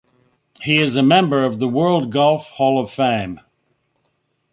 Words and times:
He 0.63 0.77
is 0.79 0.95
a 0.95 1.03
member 1.03 1.45
of 1.45 1.59
the 1.59 1.67
World 1.67 2.11
Golf 2.11 2.47
Hall 2.49 2.79
of 2.79 2.89
Fame. 2.89 3.39